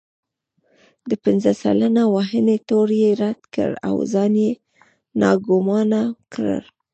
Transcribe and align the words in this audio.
د 1.09 1.11
پنځه 1.23 1.51
سلنه 1.61 2.03
وهنې 2.15 2.57
تور 2.69 2.89
يې 3.01 3.11
رد 3.21 3.41
کړ 3.55 3.71
او 3.87 3.95
ځان 4.13 4.33
يې 4.43 4.51
ناګومانه 5.21 6.01
کړ. 6.33 6.59